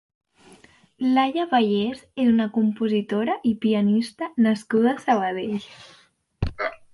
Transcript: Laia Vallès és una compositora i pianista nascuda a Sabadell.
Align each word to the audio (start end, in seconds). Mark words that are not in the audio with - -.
Laia 1.17 1.43
Vallès 1.51 2.01
és 2.23 2.31
una 2.31 2.47
compositora 2.55 3.35
i 3.51 3.51
pianista 3.67 4.31
nascuda 4.47 4.95
a 4.95 5.05
Sabadell. 5.05 5.69